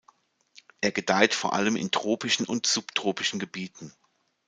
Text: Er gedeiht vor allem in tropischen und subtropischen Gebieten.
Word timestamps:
Er 0.81 0.91
gedeiht 0.91 1.35
vor 1.35 1.53
allem 1.53 1.75
in 1.75 1.91
tropischen 1.91 2.47
und 2.47 2.65
subtropischen 2.65 3.37
Gebieten. 3.37 3.93